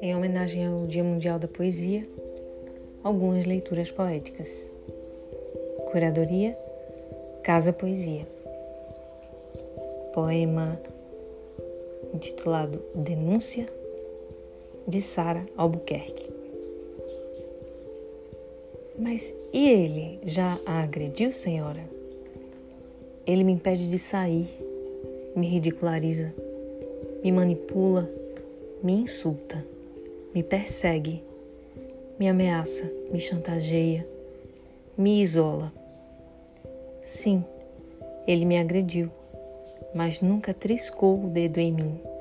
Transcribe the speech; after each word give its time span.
Em 0.00 0.16
homenagem 0.16 0.66
ao 0.66 0.86
Dia 0.86 1.04
Mundial 1.04 1.38
da 1.38 1.46
Poesia, 1.46 2.06
algumas 3.02 3.44
leituras 3.44 3.90
poéticas. 3.90 4.66
Curadoria 5.92 6.56
Casa 7.42 7.72
Poesia. 7.72 8.26
Poema 10.12 10.80
intitulado 12.12 12.82
Denúncia 12.94 13.68
de 14.88 15.00
Sara 15.00 15.46
Albuquerque. 15.56 16.30
Mas 18.98 19.34
e 19.52 19.68
ele 19.68 20.20
já 20.24 20.58
a 20.66 20.82
agrediu, 20.82 21.32
senhora? 21.32 21.84
Ele 23.26 23.42
me 23.42 23.52
impede 23.52 23.88
de 23.88 23.98
sair, 23.98 24.63
me 25.34 25.48
ridiculariza, 25.48 26.32
me 27.22 27.32
manipula, 27.32 28.08
me 28.82 28.92
insulta, 28.92 29.64
me 30.34 30.42
persegue, 30.42 31.22
me 32.18 32.28
ameaça, 32.28 32.90
me 33.10 33.20
chantageia, 33.20 34.06
me 34.96 35.20
isola. 35.20 35.72
Sim, 37.02 37.44
ele 38.26 38.44
me 38.44 38.58
agrediu, 38.58 39.10
mas 39.94 40.20
nunca 40.20 40.54
triscou 40.54 41.24
o 41.24 41.28
dedo 41.28 41.58
em 41.58 41.72
mim 41.72 42.13